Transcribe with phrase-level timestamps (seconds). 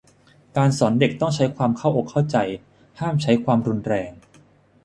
[0.57, 2.37] การสอนเด็กต้องใช้ความเข้าอกเข้าใจ
[2.99, 4.11] ห้ามใช้ความรุนแรง